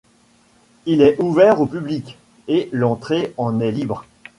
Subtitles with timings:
[0.87, 2.17] Il est ouvert au public,
[2.47, 4.03] et l'entrée en est libre.